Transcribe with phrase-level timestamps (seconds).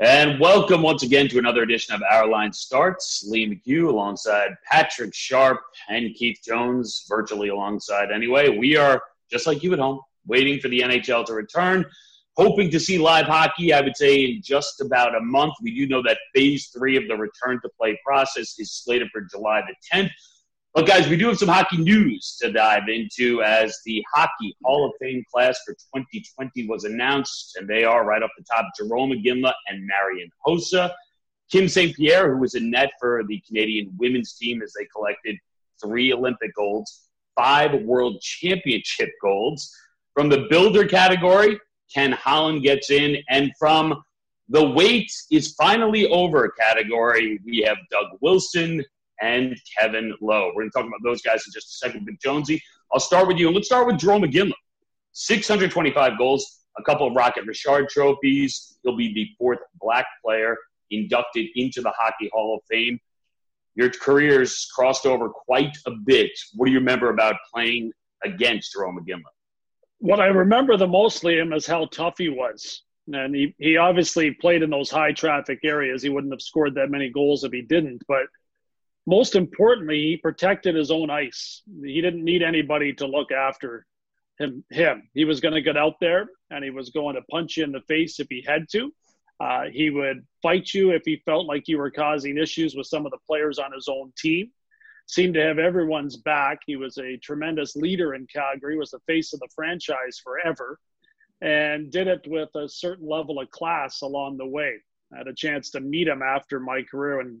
[0.00, 3.30] And welcome once again to another edition of Our Line Starts.
[3.30, 8.48] Liam McHugh alongside Patrick Sharp and Keith Jones, virtually alongside anyway.
[8.48, 11.84] We are, just like you at home, waiting for the NHL to return,
[12.38, 15.52] hoping to see live hockey, I would say, in just about a month.
[15.60, 19.20] We do know that phase three of the return to play process is slated for
[19.20, 20.12] July the 10th.
[20.72, 24.86] But guys, we do have some hockey news to dive into as the Hockey Hall
[24.86, 29.20] of Fame class for 2020 was announced, and they are right off the top Jarome
[29.20, 30.92] Iginla and Marian Hossa.
[31.50, 31.96] Kim St.
[31.96, 35.36] Pierre, who was in net for the Canadian women's team as they collected
[35.82, 39.74] three Olympic golds, five World Championship golds.
[40.14, 41.58] From the builder category,
[41.92, 44.04] Ken Holland gets in, and from
[44.48, 48.84] the wait is finally over category, we have Doug Wilson,
[49.20, 50.48] and Kevin Lowe.
[50.54, 52.06] We're going to talk about those guys in just a second.
[52.06, 53.46] But Jonesy, I'll start with you.
[53.46, 54.52] And let's start with Jarome Iginla.
[55.12, 58.78] 625 goals, a couple of Rocket Richard trophies.
[58.82, 60.56] He'll be the fourth black player
[60.90, 62.98] inducted into the Hockey Hall of Fame.
[63.74, 66.30] Your career's crossed over quite a bit.
[66.54, 67.92] What do you remember about playing
[68.24, 69.22] against Jarome Iginla?
[69.98, 72.82] What I remember the most, Liam, is how tough he was.
[73.12, 76.02] And he, he obviously played in those high traffic areas.
[76.02, 78.02] He wouldn't have scored that many goals if he didn't.
[78.08, 78.26] But–
[79.10, 81.62] most importantly, he protected his own ice.
[81.82, 83.84] He didn't need anybody to look after
[84.38, 84.62] him.
[84.70, 85.10] Him.
[85.14, 87.72] He was going to get out there and he was going to punch you in
[87.72, 88.92] the face if he had to.
[89.40, 93.04] Uh, he would fight you if he felt like you were causing issues with some
[93.04, 94.48] of the players on his own team.
[95.06, 96.60] Seemed to have everyone's back.
[96.64, 98.78] He was a tremendous leader in Calgary.
[98.78, 100.78] Was the face of the franchise forever,
[101.40, 104.74] and did it with a certain level of class along the way.
[105.12, 107.40] I had a chance to meet him after my career and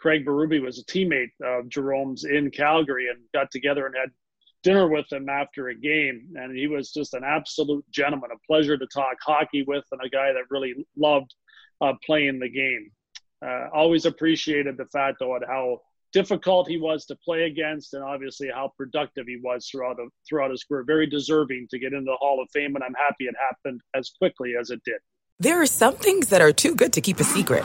[0.00, 4.10] Craig Berube was a teammate of Jarome's in Calgary and got together and had
[4.62, 6.28] dinner with him after a game.
[6.36, 10.08] And he was just an absolute gentleman, a pleasure to talk hockey with, and a
[10.08, 11.34] guy that really loved
[11.80, 12.90] uh, playing the game.
[13.44, 15.80] Uh, always appreciated the fact, though, at how
[16.12, 20.50] difficult he was to play against, and obviously how productive he was throughout a, throughout
[20.50, 20.84] his career.
[20.86, 24.10] Very deserving to get into the Hall of Fame, and I'm happy it happened as
[24.18, 24.98] quickly as it did.
[25.38, 27.64] There are some things that are too good to keep a secret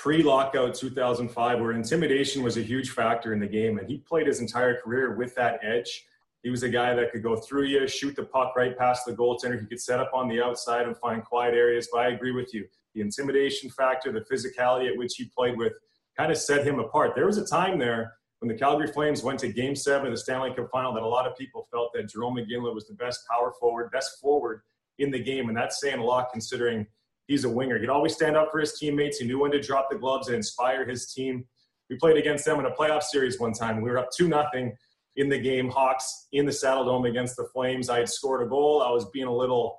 [0.00, 4.40] pre-lockout 2005 where intimidation was a huge factor in the game and he played his
[4.40, 6.06] entire career with that edge.
[6.42, 9.12] He was a guy that could go through you shoot the puck right past the
[9.12, 9.60] goaltender.
[9.60, 12.54] He could set up on the outside and find quiet areas but i agree with
[12.54, 12.66] you.
[12.94, 15.74] The intimidation factor the physicality at which he played with
[16.16, 17.14] kind of set him apart.
[17.14, 20.18] There was a time there when the calgary flames went to game seven of the
[20.18, 23.28] stanley cup final that a lot of people felt that Jarome iginla was the best
[23.28, 24.62] power forward best forward
[24.98, 26.86] in the game and that's saying a lot considering–
[27.30, 27.78] he's a winger.
[27.78, 29.18] He'd always stand up for his teammates.
[29.18, 31.44] He knew when to drop the gloves and inspire his team.
[31.88, 33.80] We played against them in a playoff series one time.
[33.80, 34.76] We were up 2 nothing
[35.14, 35.70] in the game.
[35.70, 37.88] Hawks in the Saddledome against the Flames.
[37.88, 38.82] I had scored a goal.
[38.82, 39.78] I was being a little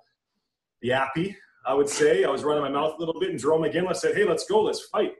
[0.84, 1.36] yappy,
[1.66, 2.24] I would say.
[2.24, 4.62] I was running my mouth a little bit, and Jarome Iginla said, Hey, let's go.
[4.62, 5.12] Let's fight.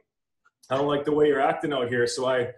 [0.70, 2.06] I don't like the way you're acting out here.
[2.06, 2.48] So I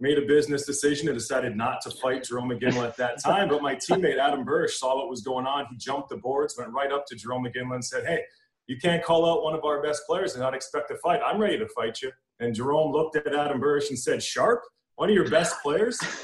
[0.00, 3.48] made a business decision and decided not to fight Jarome Iginla at that time.
[3.48, 5.66] But my teammate, Adam Burish, saw what was going on.
[5.70, 8.22] He jumped the boards, went right up to Jarome Iginla and said, Hey,
[8.68, 11.20] you can't call out one of our best players and not expect to fight.
[11.24, 12.12] I'm ready to fight you.
[12.38, 14.62] And Jarome looked at Adam Burish and said, Sharp,
[14.96, 15.98] one of your best players?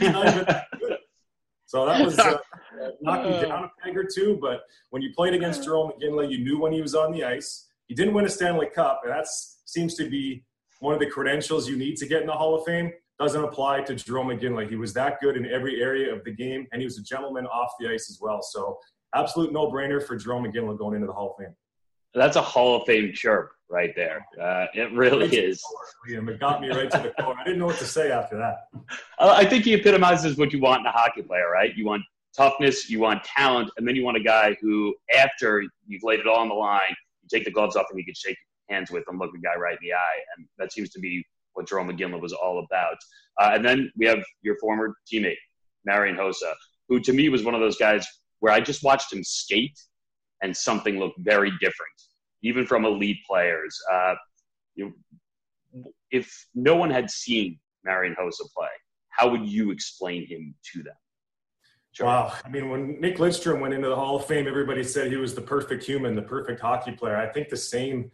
[1.66, 2.36] so that was uh,
[3.00, 4.38] knocked me down a peg or two.
[4.40, 4.60] But
[4.90, 7.66] when you played against Jarome Iginla, you knew when he was on the ice.
[7.86, 9.26] He didn't win a Stanley Cup, and that
[9.64, 10.44] seems to be
[10.80, 12.92] one of the credentials you need to get in the Hall of Fame.
[13.18, 14.68] Doesn't apply to Jarome Iginla.
[14.68, 17.46] He was that good in every area of the game, and he was a gentleman
[17.46, 18.42] off the ice as well.
[18.42, 18.78] So
[19.14, 21.54] absolute no-brainer for Jarome Iginla going into the Hall of Fame.
[22.14, 24.24] That's a Hall of Fame chirp right there.
[24.40, 25.62] Uh, it really is.
[26.08, 27.34] Liam, it got me right to the core.
[27.38, 28.68] I didn't know what to say after that.
[29.18, 31.74] Uh, I think he epitomizes what you want in a hockey player, right?
[31.74, 32.02] You want
[32.36, 36.26] toughness, you want talent, and then you want a guy who, after you've laid it
[36.26, 38.36] all on the line, you take the gloves off and you can shake
[38.70, 40.18] hands with and look the guy right in the eye.
[40.36, 41.24] And that seems to be
[41.54, 42.96] what Jarome Iginla was all about.
[43.40, 45.36] Uh, and then we have your former teammate,
[45.84, 46.52] Marian Hossa,
[46.88, 48.06] who to me was one of those guys
[48.40, 49.78] where I just watched him skate
[50.44, 51.98] and something looked very different,
[52.42, 53.76] even from elite players.
[53.90, 54.14] Uh,
[54.74, 54.92] you
[55.74, 58.68] know, if no one had seen Marian Hossa play,
[59.08, 60.94] how would you explain him to them?
[61.98, 62.34] Wow.
[62.44, 65.34] I mean, when Nick Lidstrom went into the Hall of Fame, everybody said he was
[65.34, 67.16] the perfect human, the perfect hockey player.
[67.16, 68.10] I think the same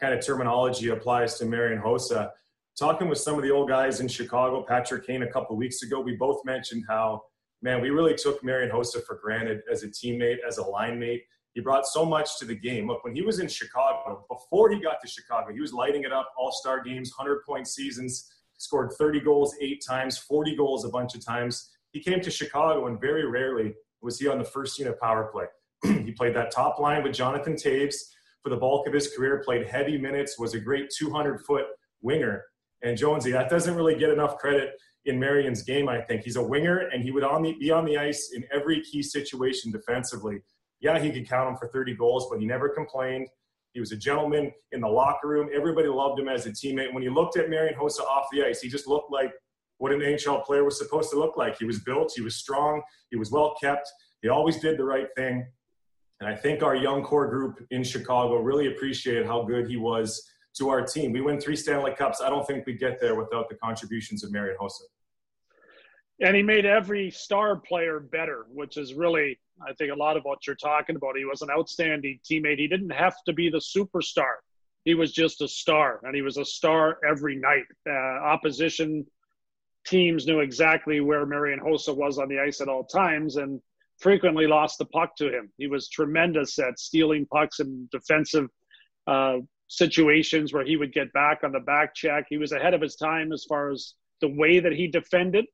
[0.00, 2.30] kind of terminology applies to Marian Hossa.
[2.78, 6.00] Talking with some of the old guys in Chicago, Patrick Kane, a couple weeks ago,
[6.00, 7.22] we both mentioned how,
[7.62, 11.24] man, we really took Marian Hossa for granted as a teammate, as a line mate.
[11.56, 12.86] He brought so much to the game.
[12.86, 16.12] Look, when he was in Chicago, before he got to Chicago, he was lighting it
[16.12, 20.90] up, all star games, 100 point seasons, scored 30 goals eight times, 40 goals a
[20.90, 21.70] bunch of times.
[21.92, 23.72] He came to Chicago, and very rarely
[24.02, 25.46] was he on the first unit power play.
[26.04, 27.94] he played that top line with Jonathan Toews
[28.42, 31.64] for the bulk of his career, played heavy minutes, was a great 200 foot
[32.02, 32.44] winger.
[32.82, 34.74] And Jonesy, that doesn't really get enough credit
[35.06, 36.22] in Marian's game, I think.
[36.22, 39.02] He's a winger, and he would on the, be on the ice in every key
[39.02, 40.42] situation defensively.
[40.80, 43.28] Yeah, he could count him for 30 goals, but he never complained.
[43.72, 45.48] He was a gentleman in the locker room.
[45.54, 46.92] Everybody loved him as a teammate.
[46.92, 49.32] When he looked at Marian Hossa off the ice, he just looked like
[49.78, 51.58] what an NHL player was supposed to look like.
[51.58, 53.86] He was built, he was strong, he was well kept,
[54.22, 55.46] he always did the right thing.
[56.20, 60.26] And I think our young core group in Chicago really appreciated how good he was
[60.58, 61.12] to our team.
[61.12, 62.22] We win three Stanley Cups.
[62.22, 64.80] I don't think we get there without the contributions of Marian Hossa.
[66.20, 70.24] And he made every star player better, which is really, I think, a lot of
[70.24, 71.16] what you're talking about.
[71.16, 72.58] He was an outstanding teammate.
[72.58, 74.36] He didn't have to be the superstar.
[74.84, 77.64] He was just a star, and he was a star every night.
[77.88, 79.06] Uh, opposition
[79.86, 83.60] teams knew exactly where Marian Hossa was on the ice at all times, and
[83.98, 85.50] frequently lost the puck to him.
[85.56, 88.48] He was tremendous at stealing pucks in defensive
[89.06, 89.38] uh,
[89.68, 92.26] situations where he would get back on the back check.
[92.28, 95.46] He was ahead of his time as far as the way that he defended.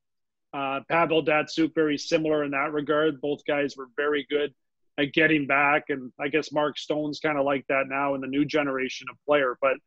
[0.53, 3.19] Uh, Pavel Datsyuk, very similar in that regard.
[3.21, 4.53] Both guys were very good
[4.99, 8.27] at getting back, and I guess Mark Stone's kind of like that now in the
[8.27, 9.57] new generation of player.
[9.61, 9.77] But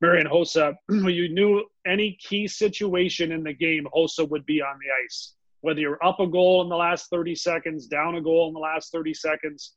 [0.00, 5.04] Marian Hossa, you knew any key situation in the game, Hossa would be on the
[5.04, 5.34] ice
[5.64, 8.60] whether you're up a goal in the last 30 seconds, down a goal in the
[8.60, 9.72] last 30 seconds,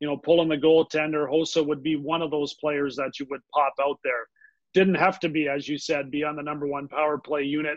[0.00, 3.42] you know, pulling the goaltender, Hossa would be one of those players that you would
[3.52, 4.28] pop out there.
[4.72, 7.76] Didn't have to be, as you said, be on the number one power play unit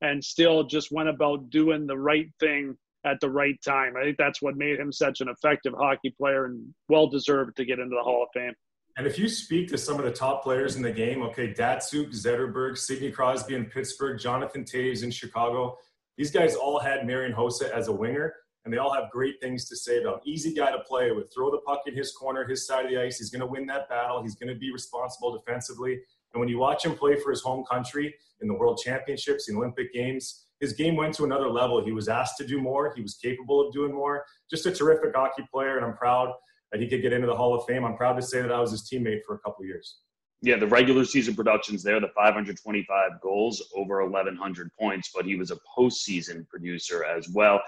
[0.00, 3.94] and still just went about doing the right thing at the right time.
[3.96, 7.64] I think that's what made him such an effective hockey player and well deserved to
[7.64, 8.54] get into the Hall of Fame.
[8.96, 12.10] And if you speak to some of the top players in the game, okay, Datsyuk,
[12.10, 15.76] Zetterberg, Sidney Crosby in Pittsburgh, Jonathan Toews in Chicago,
[16.16, 18.34] these guys all had Marian Hossa as a winger,
[18.64, 20.20] and they all have great things to say about him.
[20.24, 21.32] Easy guy to play with.
[21.32, 23.18] Throw the puck in his corner, his side of the ice.
[23.18, 24.20] He's going to win that battle.
[24.20, 26.00] He's going to be responsible defensively.
[26.32, 29.56] And when you watch him play for his home country in the World Championships, the
[29.56, 31.84] Olympic Games, his game went to another level.
[31.84, 32.92] He was asked to do more.
[32.94, 34.24] He was capable of doing more.
[34.50, 36.32] Just a terrific hockey player, and I'm proud
[36.72, 37.84] that he could get into the Hall of Fame.
[37.84, 39.98] I'm proud to say that I was his teammate for a couple years
[40.40, 45.50] yeah, the regular season productions there, the 525 goals, over 1,100 points, but he was
[45.50, 47.60] a postseason producer as well.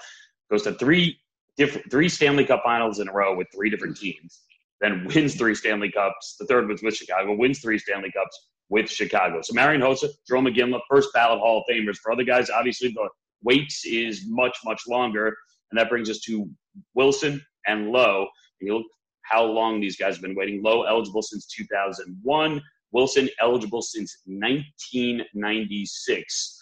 [0.51, 1.19] Goes to three
[1.57, 4.43] different three Stanley Cup Finals in a row with three different teams.
[4.81, 6.37] Then wins three Stanley Cups.
[6.39, 7.35] The third was with Chicago.
[7.35, 9.41] Wins three Stanley Cups with Chicago.
[9.43, 11.97] So Marian Hossa, Jarome Iginla, first ballot Hall of Famers.
[11.97, 13.09] For other guys, obviously the
[13.43, 15.37] waits is much much longer,
[15.71, 16.49] and that brings us to
[16.95, 18.27] Wilson and Lowe.
[18.61, 18.87] And you look
[19.23, 20.63] how long these guys have been waiting.
[20.63, 22.63] Lowe eligible since 2001.
[22.93, 26.57] Wilson eligible since 1996.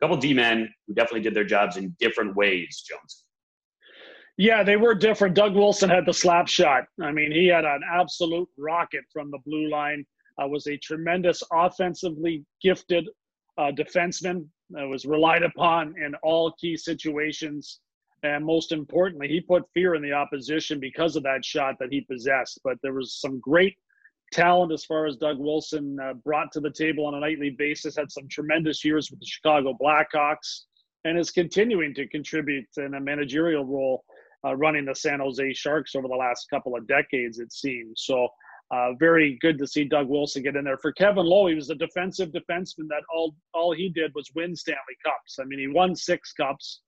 [0.00, 3.24] A couple D men who definitely did their jobs in different ways, Jones.
[4.40, 5.34] Yeah, they were different.
[5.34, 6.84] Doug Wilson had the slap shot.
[7.02, 10.02] I mean, he had an absolute rocket from the blue line.
[10.42, 13.06] Uh, was a tremendous offensively gifted
[13.58, 14.46] uh, defenseman.
[14.70, 17.80] That was relied upon in all key situations.
[18.22, 22.00] And most importantly, he put fear in the opposition because of that shot that he
[22.00, 22.60] possessed.
[22.64, 23.76] But there was some great
[24.32, 27.94] talent as far as Doug Wilson uh, brought to the table on a nightly basis,
[27.94, 30.62] had some tremendous years with the Chicago Blackhawks,
[31.04, 34.02] and is continuing to contribute in a managerial role
[34.44, 38.02] uh, running the San Jose Sharks over the last couple of decades, it seems.
[38.04, 38.28] So,
[38.70, 40.78] uh, very good to see Doug Wilson get in there.
[40.78, 44.54] For Kevin Lowe, he was a defensive defenseman that all all he did was win
[44.54, 45.38] Stanley Cups.
[45.40, 46.80] I mean, he won six cups.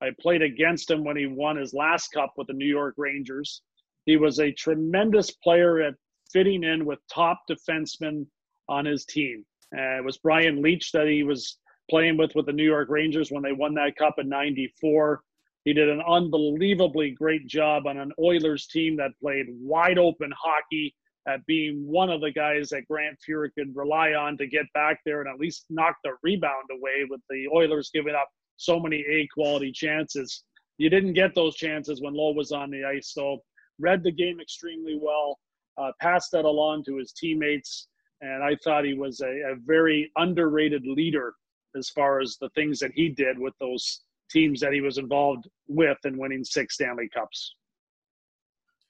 [0.00, 3.62] I played against him when he won his last cup with the New York Rangers.
[4.06, 5.94] He was a tremendous player at
[6.32, 8.26] fitting in with top defensemen
[8.68, 9.44] on his team.
[9.76, 11.58] Uh, it was Brian Leetch that he was
[11.90, 15.22] playing with with the New York Rangers when they won that cup in 94.
[15.64, 20.94] He did an unbelievably great job on an Oilers team that played wide open hockey
[21.26, 25.00] at being one of the guys that Grant Fuhr could rely on to get back
[25.04, 28.98] there and at least knock the rebound away with the Oilers giving up so many
[29.08, 30.44] A quality chances.
[30.76, 33.12] You didn't get those chances when Lowe was on the ice.
[33.14, 33.38] So
[33.78, 35.38] read the game extremely well,
[35.78, 37.88] uh, passed that along to his teammates,
[38.20, 41.32] and I thought he was a, a very underrated leader
[41.74, 44.02] as far as the things that he did with those
[44.34, 47.54] teams that he was involved with in winning six Stanley Cups.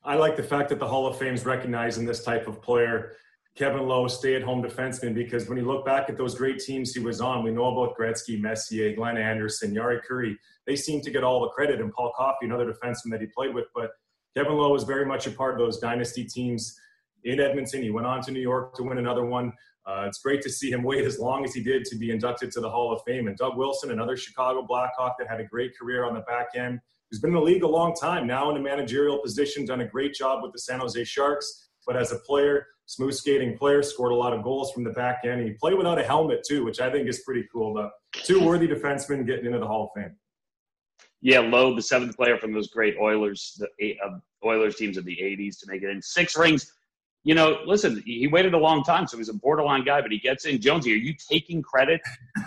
[0.02, 3.12] I like the fact that the Hall of Fame is recognizing this type of player
[3.56, 7.20] Kevin Lowe, stay-at-home defenseman, because when you look back at those great teams he was
[7.20, 10.34] on, we know about Gretzky, Messier, Glenn Anderson, Jari Kurri.
[10.66, 13.54] They seem to get all the credit, and Paul Coffey, another defenseman that he played
[13.54, 13.66] with.
[13.72, 13.90] But
[14.36, 16.76] Kevin Lowe was very much a part of those dynasty teams
[17.22, 17.80] in Edmonton.
[17.80, 19.52] He went on to New York to win another one.
[19.86, 22.50] Uh, it's great to see him wait as long as he did to be inducted
[22.52, 23.28] to the Hall of Fame.
[23.28, 26.80] And Doug Wilson, another Chicago Blackhawk that had a great career on the back end,
[27.10, 29.86] who's been in the league a long time, now in a managerial position, done a
[29.86, 31.68] great job with the San Jose Sharks.
[31.86, 35.20] But as a player, smooth skating player, scored a lot of goals from the back
[35.24, 35.40] end.
[35.40, 37.74] And he played without a helmet too, which I think is pretty cool.
[37.74, 40.16] But two worthy defensemen getting into the Hall of Fame.
[41.20, 45.04] Yeah, Lowe, the seventh player from those great Oilers, the eight, uh, Oilers teams of
[45.04, 46.70] the '80s to make it in six rings.
[47.25, 50.19] You know, listen, he waited a long time, so he's a borderline guy, but he
[50.19, 50.61] gets in.
[50.61, 52.00] Jonesy, are you taking credit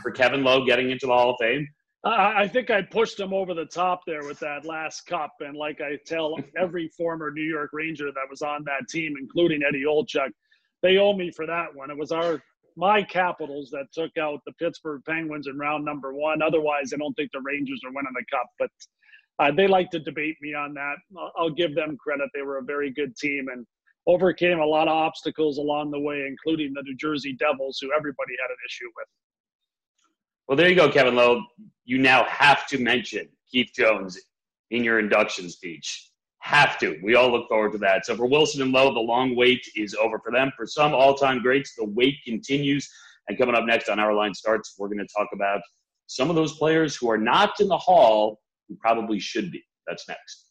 [0.04, 1.68] for Kevin Lowe getting into the Hall of Fame?
[2.04, 5.34] I think I pushed him over the top there with that last cup.
[5.40, 9.62] And like I tell every former New York Ranger that was on that team, including
[9.68, 10.32] Eddie Olczyk,
[10.84, 11.90] they owe me for that one.
[11.92, 12.42] It was our
[12.78, 16.44] my Capitals that took out the Pittsburgh Penguins in round number one.
[16.44, 18.48] Otherwise, I don't think the Rangers are winning the cup.
[18.60, 18.70] But
[19.40, 20.96] uh, they like to debate me on that.
[21.18, 22.30] I'll, I'll give them credit.
[22.36, 23.66] They were a very good team and
[24.08, 28.34] overcame a lot of obstacles along the way, including the New Jersey Devils, who everybody
[28.42, 29.08] had an issue with.
[30.48, 31.42] Well, there you go, Kevin Lowe.
[31.84, 34.18] You now have to mention Keith Jones
[34.72, 36.10] in your induction speech.
[36.40, 36.98] Have to.
[37.04, 38.06] We all look forward to that.
[38.06, 40.52] So for Wilson and Lowe, the long wait is over for them.
[40.56, 42.90] For some all-time greats, the wait continues.
[43.28, 45.60] And coming up next on Our Line Starts, we're going to talk about
[46.06, 49.62] some of those players who are not in the Hall who probably should be.
[49.86, 50.47] That's next.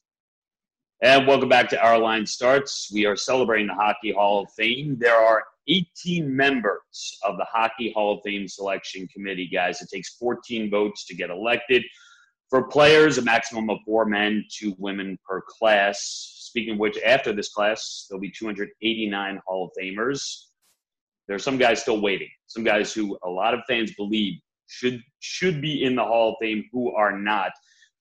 [1.03, 2.91] And welcome back to Our Line Starts.
[2.91, 4.97] We are celebrating the Hockey Hall of Fame.
[4.99, 9.83] There are 18 members of the Hockey Hall of Fame selection committee, guys.
[9.83, 11.85] It takes 14 votes to get elected.
[12.49, 16.01] For players, a maximum of four men, two women per class.
[16.49, 20.45] Speaking of which, after this class, there'll be 289 Hall of Famers.
[21.29, 22.31] There are some guys still waiting.
[22.47, 26.37] Some guys who a lot of fans believe should should be in the Hall of
[26.41, 27.53] Fame who are not.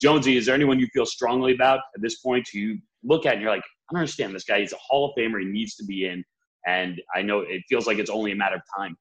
[0.02, 3.34] Jonesy, is there anyone you feel strongly about at this point who you look at
[3.34, 4.60] and you're like, I don't understand this guy.
[4.60, 5.40] He's a Hall of Famer.
[5.40, 6.24] He needs to be in.
[6.68, 8.98] And I know it feels like it's only a matter of time.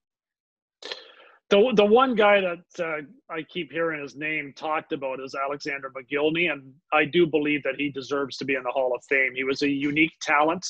[1.51, 5.91] The, the one guy that uh, I keep hearing his name talked about is Alexander
[5.91, 9.33] Mogilny, and I do believe that he deserves to be in the Hall of Fame.
[9.35, 10.67] He was a unique talent.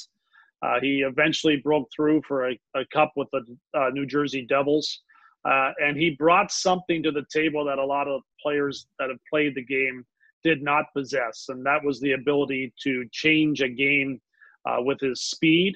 [0.63, 3.45] Uh, he eventually broke through for a, a cup with the
[3.79, 5.03] uh, New Jersey Devils,
[5.45, 9.19] uh, and he brought something to the table that a lot of players that have
[9.31, 10.05] played the game
[10.45, 14.21] did not possess, and that was the ability to change a game
[14.67, 15.75] uh, with his speed,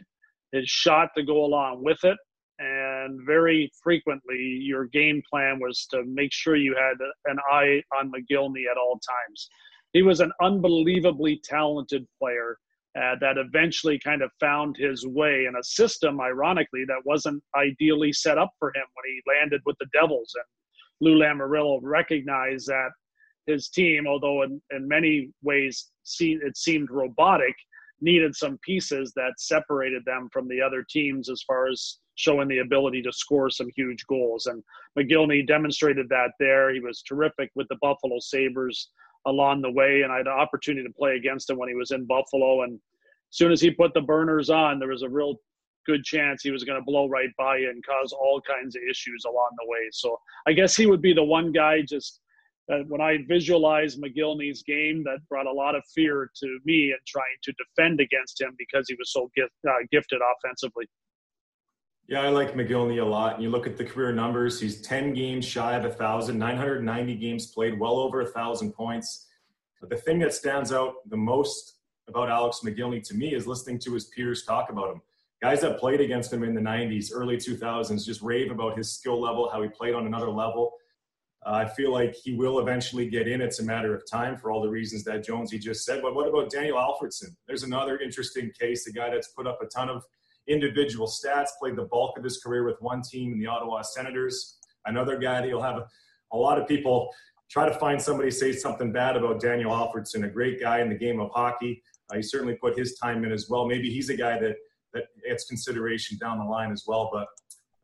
[0.53, 2.17] his shot to go along with it,
[2.59, 6.97] and very frequently your game plan was to make sure you had
[7.27, 9.49] an eye on Mogilny at all times.
[9.93, 12.59] He was an unbelievably talented player
[12.99, 18.13] uh, that eventually kind of found his way in a system, ironically, that wasn't ideally
[18.13, 20.35] set up for him when he landed with the Devils.
[20.35, 20.45] And
[21.01, 22.91] Lou Lamoriello recognized that
[23.49, 27.55] his team, although in, in many ways see, it seemed robotic,
[28.00, 32.59] needed some pieces that separated them from the other teams as far as showing the
[32.59, 34.47] ability to score some huge goals.
[34.47, 34.62] And
[34.99, 36.73] Mogilny demonstrated that there.
[36.73, 38.90] He was terrific with the Buffalo Sabres
[39.26, 41.90] along the way, and I had an opportunity to play against him when he was
[41.90, 42.62] in Buffalo.
[42.62, 45.37] And as soon as he put the burners on, there was a real
[45.87, 48.83] good chance he was going to blow right by you and cause all kinds of
[48.88, 49.88] issues along the way.
[49.93, 52.21] So I guess he would be the one guy just
[52.69, 56.99] that when I visualized Mogilny's game, that brought a lot of fear to me in
[57.07, 60.87] trying to defend against him because he was so gift, uh, gifted offensively.
[62.07, 63.35] Yeah, I like Mogilny a lot.
[63.35, 67.15] And You look at the career numbers; he's 10 games shy of a thousand, 990
[67.17, 69.27] games played, well over a thousand points.
[69.81, 71.77] But the thing that stands out the most
[72.09, 75.03] about Alex Mogilny to me is listening to his peers talk about him.
[75.43, 79.21] Guys that played against him in the 90s, early 2000s, just rave about his skill
[79.21, 80.73] level, how he played on another level.
[81.50, 83.40] I feel like he will eventually get in.
[83.40, 86.02] It's a matter of time for all the reasons that Jonesy just said.
[86.02, 87.35] But what about Daniel Alfredsson?
[87.47, 90.02] There's another interesting case, a guy that's put up a ton of
[90.47, 94.59] individual stats, played the bulk of his career with one team in the Ottawa Senators.
[94.85, 95.83] Another guy that you'll have
[96.33, 97.09] a, lot of people
[97.50, 100.95] try to find somebody say something bad about Daniel Alfredsson, a great guy in the
[100.95, 101.83] game of hockey.
[102.11, 103.67] Uh, he certainly put his time in as well.
[103.67, 104.57] Maybe he's a guy that
[104.95, 107.11] that gets consideration down the line as well.
[107.12, 107.26] But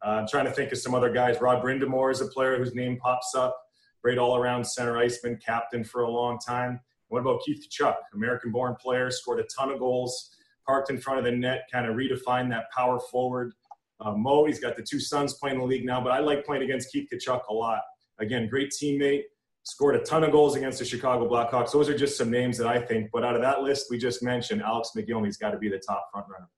[0.04, 1.40] uh, I'm trying to think of some other guys.
[1.40, 3.58] Rod Brind'Amour is a player whose name pops up.
[4.02, 6.80] Great all-around center iceman, captain for a long time.
[7.08, 11.24] What about Keith Tkachuk, American-born player, scored a ton of goals, parked in front of
[11.24, 13.52] the net, kind of redefined that power forward.
[14.00, 16.64] Uh, Mo, he's got the two sons playing the league now, but I like playing
[16.64, 17.80] against Keith Tkachuk a lot.
[18.18, 19.22] Again, great teammate,
[19.62, 21.72] scored a ton of goals against the Chicago Blackhawks.
[21.72, 23.10] Those are just some names that I think.
[23.12, 26.08] But out of that list we just mentioned, Alex Mogilny's got to be the top
[26.12, 26.48] front runner.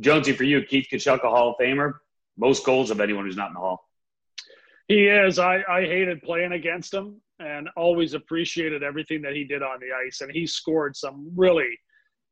[0.00, 1.94] Jonesy, for you, Keith Tkachuk, a Hall of Famer,
[2.36, 3.84] most goals of anyone who's not in the Hall.
[4.86, 5.38] He is.
[5.38, 9.88] I, I hated playing against him and always appreciated everything that he did on the
[10.06, 10.20] ice.
[10.22, 11.78] And he scored some really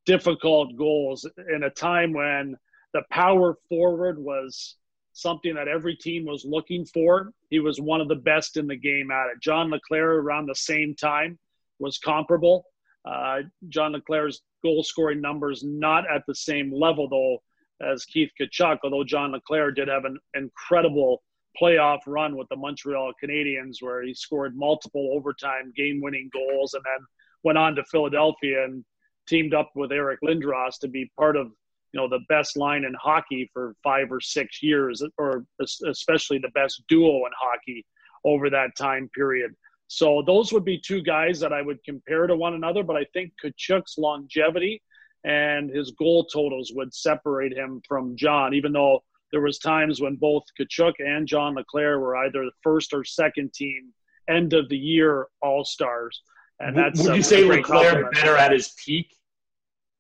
[0.07, 2.57] difficult goals in a time when
[2.95, 4.77] the power forward was
[5.13, 7.33] something that every team was looking for.
[7.51, 9.41] He was one of the best in the game at it.
[9.43, 11.39] John LeClair, around the same time,
[11.79, 12.65] was comparable.
[13.05, 17.39] Uh, John LeClair's goal scoring numbers not at the same level, though,
[17.80, 21.23] as Keith Tkachuk, although John LeClair did have an incredible
[21.61, 26.83] playoff run with the Montreal Canadiens where he scored multiple overtime game winning goals and
[26.85, 27.06] then
[27.42, 28.85] went on to Philadelphia and
[29.28, 31.49] teamed up with Eric Lindros to be part of
[31.92, 35.45] you know the best line in hockey for five or six years or
[35.87, 37.87] especially the best duo in hockey
[38.25, 39.52] over that time period.
[39.88, 43.06] So those would be two guys that I would compare to one another but I
[43.14, 44.83] think Tkachuk's longevity
[45.26, 49.02] and his goal totals would separate him from John even though
[49.33, 53.52] there was times when both Tkachuk and John LeClair were either the first or second
[53.52, 53.92] team
[54.28, 56.23] end of the year all stars.
[56.61, 59.14] And that's would you say LeClair better at his peak,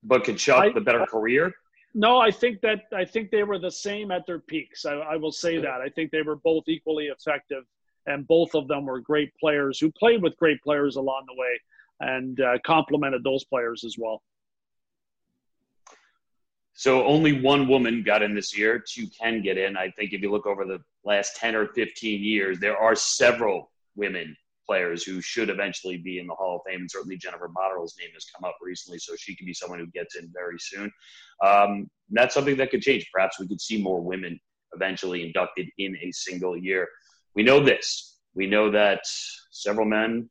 [0.02, 1.52] but Tkachuk I, the better I, career?
[1.92, 4.86] No, I think that I think they were the same at their peaks.
[4.86, 5.80] I, I will say that.
[5.80, 7.64] I think they were both equally effective,
[8.06, 11.60] and both of them were great players who played with great players along the way
[12.00, 14.22] and uh, complemented those players as well.
[16.78, 18.78] So only one woman got in this year.
[18.78, 19.78] Two can get in.
[19.78, 23.70] I think if you look over the last 10 or 15 years, there are several
[23.94, 26.80] women players who should eventually be in the Hall of Fame.
[26.80, 29.86] And certainly Jennifer Botterill's name has come up recently, so she could be someone who
[29.86, 30.92] gets in very soon.
[31.42, 33.08] Um, that's something that could change.
[33.10, 34.38] Perhaps we could see more women
[34.74, 36.86] eventually inducted in a single year.
[37.34, 38.18] We know this.
[38.34, 39.00] We know that
[39.50, 40.28] several men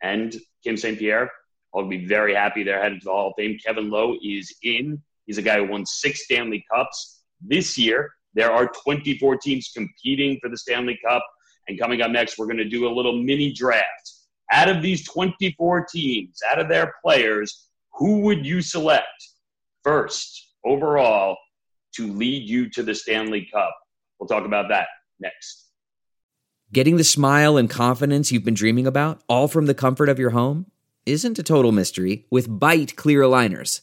[0.00, 0.96] and Kim St.
[0.96, 1.28] Pierre
[1.74, 3.58] will be very happy they're headed to the Hall of Fame.
[3.64, 7.20] Kevin Lowe is in He's a guy who won six Stanley Cups.
[7.42, 11.22] This year, there are 24 teams competing for the Stanley Cup.
[11.68, 14.12] And coming up next, we're going to do a little mini draft.
[14.50, 19.06] Out of these 24 teams, out of their players, who would you select
[19.84, 21.36] first overall
[21.96, 23.74] to lead you to the Stanley Cup?
[24.18, 24.88] We'll talk about that
[25.20, 25.66] next.
[26.72, 30.30] Getting the smile and confidence you've been dreaming about, all from the comfort of your
[30.30, 30.70] home,
[31.04, 33.82] isn't a total mystery with Byte clear aligners.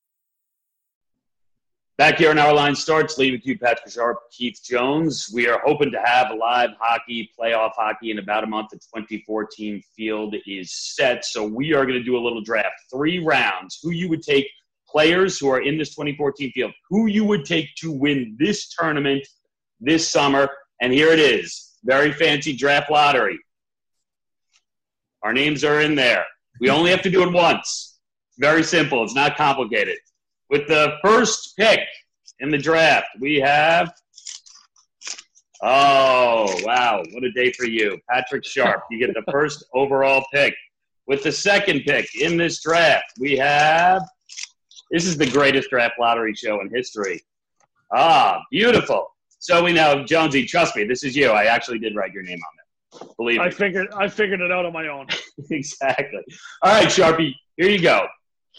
[1.97, 5.29] Back here in our line starts, Liam McHugh, Patrick Sharp, Keith Jones.
[5.33, 8.69] We are hoping to have live hockey, playoff hockey in about a month.
[8.71, 11.25] The 2014 field is set.
[11.25, 12.73] So we are going to do a little draft.
[12.91, 13.79] Three rounds.
[13.83, 14.47] Who you would take,
[14.87, 19.27] players who are in this 2014 field, who you would take to win this tournament
[19.79, 20.49] this summer.
[20.81, 21.77] And here it is.
[21.83, 23.37] Very fancy draft lottery.
[25.21, 26.25] Our names are in there.
[26.59, 27.99] We only have to do it once.
[28.39, 29.03] Very simple.
[29.03, 29.97] It's not complicated.
[30.51, 31.79] With the first pick
[32.41, 33.93] in the draft, we have.
[35.63, 37.03] Oh, wow.
[37.11, 37.97] What a day for you.
[38.09, 38.83] Patrick Sharp.
[38.91, 40.53] You get the first overall pick.
[41.07, 44.03] With the second pick in this draft, we have.
[44.91, 47.21] This is the greatest draft lottery show in history.
[47.93, 49.07] Ah, beautiful.
[49.39, 51.29] So we know, Jonesy, trust me, this is you.
[51.29, 53.13] I actually did write your name on there.
[53.17, 53.45] Believe me.
[53.45, 55.07] I figured I figured it out on my own.
[55.49, 56.23] exactly.
[56.61, 58.05] All right, Sharpie, here you go.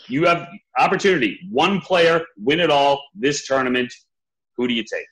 [0.08, 1.38] You have opportunity.
[1.50, 3.92] One player, win it all this tournament.
[4.56, 5.06] Who do you take?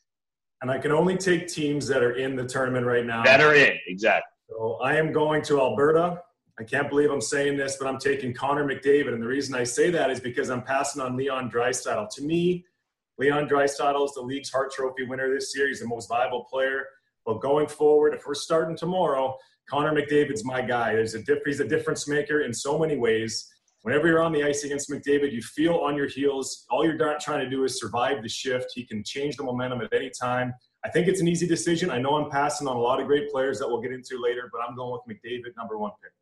[0.63, 3.23] And I can only take teams that are in the tournament right now.
[3.23, 4.31] That are in, exactly.
[4.49, 6.23] So I am going to Alberta.
[6.59, 9.15] I can't believe I'm saying this, but I'm taking Connor McDavid.
[9.15, 12.11] And the reason I say that is because I'm passing on Leon Draisaitl.
[12.17, 12.67] To me,
[13.19, 15.69] Leon Draisaitl is the league's Hart Trophy winner this year.
[15.69, 16.85] He's the most viable player.
[17.25, 19.39] But going forward, if we're starting tomorrow,
[19.71, 20.95] Connor McDavid's my guy.
[20.95, 23.51] There's a diff- he's a difference maker in so many ways.
[23.83, 26.67] Whenever you're on the ice against McDavid, you feel on your heels.
[26.71, 28.73] All you're trying to do is survive the shift.
[28.75, 30.53] He can change the momentum at any time.
[30.85, 31.91] I think it's an easy decision.
[31.91, 34.51] I know I'm passing on a lot of great players that we'll get into later,
[34.53, 36.13] but I'm going with McDavid, number one pick.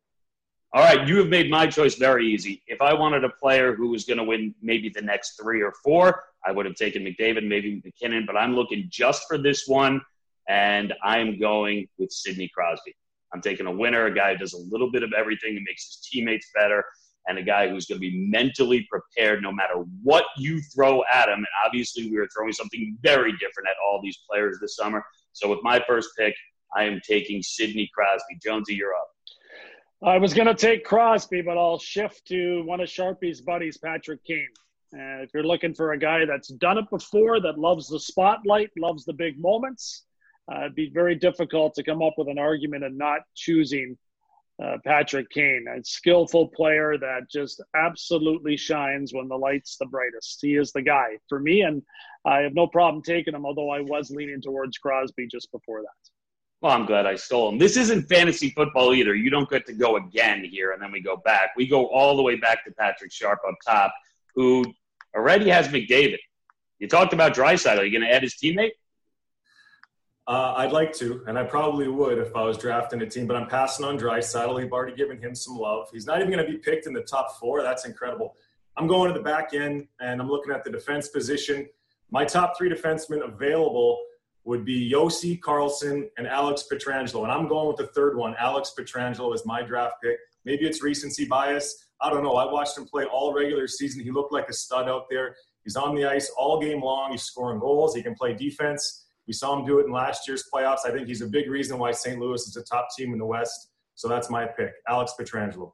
[0.71, 2.61] All right, you have made my choice very easy.
[2.67, 5.73] If I wanted a player who was going to win maybe the next three or
[5.83, 9.99] four, I would have taken McDavid, maybe MacKinnon, but I'm looking just for this one,
[10.47, 12.95] and I'm going with Sidney Crosby.
[13.33, 15.87] I'm taking a winner, a guy who does a little bit of everything and makes
[15.87, 16.85] his teammates better,
[17.27, 21.29] and a guy who's going to be mentally prepared no matter what you throw at
[21.29, 21.37] him.
[21.37, 25.03] And obviously, we are throwing something very different at all these players this summer.
[25.33, 26.33] So with my first pick,
[26.75, 28.39] I am taking Sidney Crosby.
[28.43, 29.09] Jonesy, you're up.
[30.01, 34.23] I was going to take Crosby, but I'll shift to one of Sharpie's buddies, Patrick
[34.23, 34.47] Kane.
[34.93, 38.71] And if you're looking for a guy that's done it before, that loves the spotlight,
[38.77, 40.05] loves the big moments,
[40.51, 43.97] uh, it'd be very difficult to come up with an argument and not choosing
[44.63, 50.39] uh, Patrick Kane, a skillful player that just absolutely shines when the light's the brightest.
[50.41, 51.81] He is the guy for me, and
[52.25, 56.09] I have no problem taking him, although I was leaning towards Crosby just before that.
[56.61, 57.57] Well, I'm glad I stole him.
[57.57, 59.15] This isn't fantasy football either.
[59.15, 61.51] You don't get to go again here and then we go back.
[61.55, 63.93] We go all the way back to Patrick Sharp up top,
[64.35, 64.65] who
[65.15, 66.17] already has McDavid.
[66.79, 67.79] You talked about Draisaitl.
[67.79, 68.71] Are you going to add his teammate?
[70.29, 73.35] Uh, I'd like to, and I probably would if I was drafting a team, but
[73.35, 74.55] I'm passing on Draisaitl.
[74.57, 75.87] We've already given him some love.
[75.91, 77.63] He's not even going to be picked in the top four.
[77.63, 78.35] That's incredible.
[78.77, 81.67] I'm going to the back end, and I'm looking at the defense position.
[82.11, 83.99] My top three defensemen available
[84.43, 87.23] would be Josi Carlson and Alex Pietrangelo.
[87.23, 88.35] And I'm going with the third one.
[88.37, 90.17] Alex Pietrangelo is my draft pick.
[90.45, 91.87] Maybe it's recency bias.
[92.01, 92.35] I don't know.
[92.35, 94.03] I watched him play all regular season.
[94.03, 95.35] He looked like a stud out there.
[95.63, 97.13] He's on the ice all game long.
[97.13, 97.95] He's scoring goals.
[97.95, 99.07] He can play defense.
[99.29, 100.79] We saw him do it in last year's playoffs.
[100.85, 102.19] I think he's a big reason why St.
[102.19, 103.69] Louis is a top team in the West.
[103.95, 105.71] So that's my pick, Alex Pietrangelo.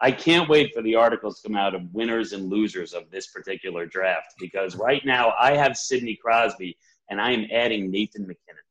[0.00, 3.28] I can't wait for the articles to come out of winners and losers of this
[3.28, 6.76] particular draft because right now I have Sidney Crosby–
[7.10, 8.62] and I am adding Nathan MacKinnon.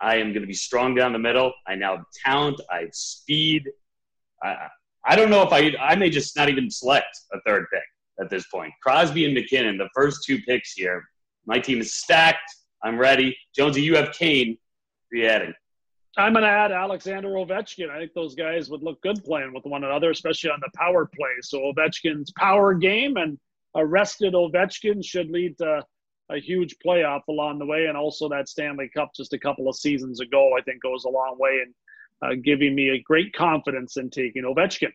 [0.00, 1.52] I am going to be strong down the middle.
[1.66, 2.60] I now have talent.
[2.70, 3.64] I have speed.
[4.42, 4.68] I,
[5.04, 7.82] I don't know if I I may just not even select a third pick
[8.20, 8.72] at this point.
[8.82, 11.02] Crosby and MacKinnon, the first two picks here.
[11.46, 12.54] My team is stacked.
[12.82, 13.36] I'm ready.
[13.54, 14.58] Jonesy, you have Kane.
[15.12, 15.54] You adding?
[16.18, 17.90] I'm going to add Alexander Ovechkin.
[17.90, 21.06] I think those guys would look good playing with one another, especially on the power
[21.06, 21.30] play.
[21.42, 23.38] So Ovechkin's power game and
[23.74, 25.84] arrested Ovechkin should lead to
[26.30, 29.76] a huge playoff along the way, and also that Stanley Cup just a couple of
[29.76, 31.74] seasons ago, I think goes a long way in
[32.22, 34.92] uh, giving me a great confidence in taking Ovechkin.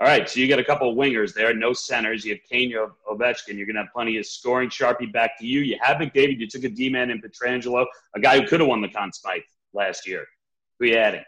[0.00, 2.24] All right, so you get a couple of wingers there, no centers.
[2.24, 3.56] You have Kane, you have Ovechkin.
[3.56, 4.68] You're going to have plenty of scoring.
[4.68, 5.60] Sharpie back to you.
[5.60, 6.38] You have McDavid.
[6.38, 7.84] You took a D-man in Pietrangelo,
[8.14, 10.24] a guy who could have won the Conn Smythe last year.
[10.78, 11.24] Who are you adding?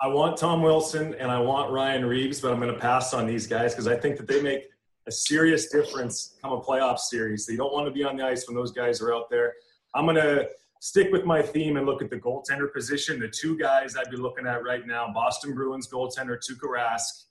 [0.00, 3.26] I want Tom Wilson and I want Ryan Reaves, but I'm going to pass on
[3.26, 4.64] these guys because I think that they make–
[5.08, 7.48] a serious difference come a playoff series.
[7.48, 9.54] You don't want to be on the ice when those guys are out there.
[9.94, 10.46] I'm going to
[10.80, 13.18] stick with my theme and look at the goaltender position.
[13.18, 17.24] The two guys I'd be looking at right now Boston Bruins goaltender Tuukka Rask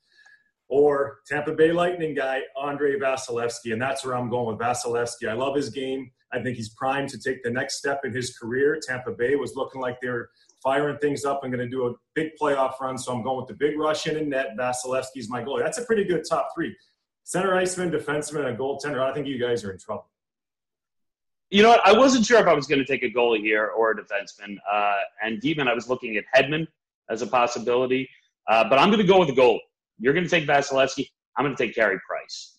[0.69, 3.73] or Tampa Bay Lightning guy Andrei Vasilevskiy.
[3.73, 5.30] And that's where I'm going with Vasilevskiy.
[5.30, 6.12] I love his game.
[6.34, 8.80] I think he's primed to take the next step in his career.
[8.86, 10.30] Tampa Bay was looking like they're
[10.62, 12.97] firing things up and going to do a big playoff run.
[12.97, 14.58] So I'm going with the big Russian and net.
[14.58, 15.63] Vasilevskiy's my goalie.
[15.63, 16.75] That's a pretty good top three
[17.23, 19.01] center iceman, defenseman, and goaltender.
[19.01, 20.08] I think you guys are in trouble.
[21.49, 21.86] You know what?
[21.86, 24.58] I wasn't sure if I was going to take a goalie here or a defenseman.
[24.69, 26.67] Uh, and Demon, I was looking at Hedman
[27.10, 28.10] as a possibility.
[28.47, 29.60] Uh, but I'm going to go with the goal.
[29.99, 31.07] You're going to take Vasilevskiy.
[31.38, 32.57] I'm going to take Carey Price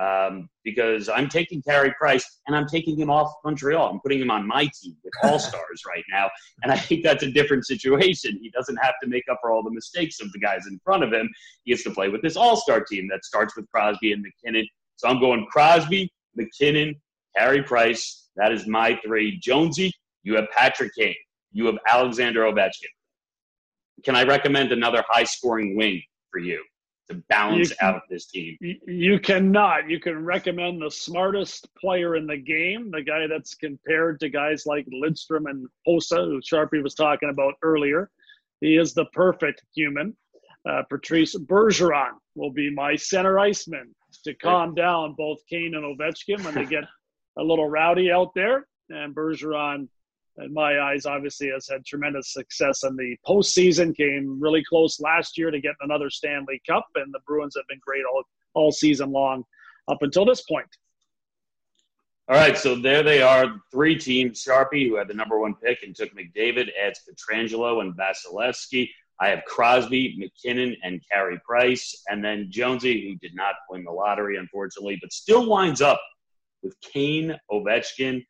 [0.00, 3.90] um, because I'm taking Carey Price and I'm taking him off Montreal.
[3.90, 6.28] I'm putting him on my team with all stars right now.
[6.62, 8.38] And I think that's a different situation.
[8.42, 11.04] He doesn't have to make up for all the mistakes of the guys in front
[11.04, 11.28] of him.
[11.64, 14.66] He gets to play with this all star team that starts with Crosby and MacKinnon.
[14.96, 16.94] So I'm going Crosby, MacKinnon,
[17.36, 18.28] Carey Price.
[18.36, 19.38] That is my three.
[19.38, 19.92] Jonesy,
[20.22, 21.14] you have Patrick Kane.
[21.52, 22.90] You have Alexander Ovechkin.
[24.04, 26.60] Can I recommend another high scoring wing for you?
[27.08, 28.56] To balance can, out this team.
[28.60, 29.88] You cannot.
[29.90, 34.64] You can recommend the smartest player in the game, the guy that's compared to guys
[34.66, 38.10] like Lidstrom and Hossa, who Sharpie was talking about earlier.
[38.60, 40.16] He is the perfect human.
[40.66, 46.42] Uh, Patrice Bergeron will be my center iceman to calm down both Kane and Ovechkin
[46.44, 46.84] when they get
[47.38, 48.66] a little rowdy out there.
[48.88, 49.88] And Bergeron
[50.38, 53.96] in my eyes, obviously has had tremendous success in the postseason.
[53.96, 57.80] Came really close last year to getting another Stanley Cup, and the Bruins have been
[57.84, 59.44] great all all season long
[59.88, 60.68] up until this point.
[62.26, 64.42] All right, so there they are, three teams.
[64.42, 68.88] Sharpie, who had the number one pick and took McDavid, adds Pietrangelo and Vasilevskiy.
[69.20, 72.02] I have Crosby, MacKinnon, and Carey Price.
[72.08, 76.00] And then Jonesy, who did not win the lottery, unfortunately, but still winds up
[76.62, 78.24] with Kane, Ovechkin,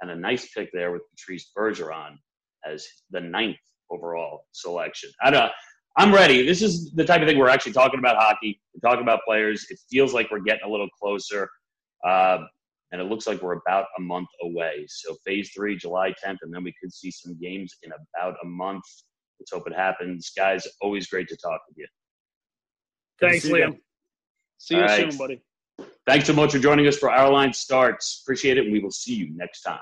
[0.00, 2.16] and a nice pick there with Patrice Bergeron
[2.64, 3.56] as the ninth
[3.90, 5.10] overall selection.
[5.22, 5.50] I don't,
[5.96, 6.46] I'm ready.
[6.46, 8.60] This is the type of thing we're actually talking about hockey.
[8.74, 9.66] We're talking about players.
[9.70, 11.48] It feels like we're getting a little closer.
[12.06, 12.38] Uh,
[12.92, 14.84] and it looks like we're about a month away.
[14.88, 18.46] So phase three, July 10th, and then we could see some games in about a
[18.46, 18.82] month.
[19.38, 20.30] Let's hope it happens.
[20.36, 21.86] Guys, always great to talk with you.
[23.20, 23.72] Thanks, see Liam.
[23.72, 23.78] You.
[24.58, 25.10] See you right.
[25.10, 25.42] soon, buddy.
[26.06, 28.22] Thanks so much for joining us for Our Line Starts.
[28.24, 29.78] Appreciate it, and we will see you next time.